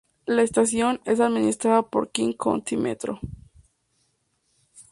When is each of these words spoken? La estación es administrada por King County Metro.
La 0.25 0.41
estación 0.41 0.99
es 1.05 1.19
administrada 1.19 1.83
por 1.83 2.09
King 2.11 2.33
County 2.33 2.75
Metro. 2.75 3.19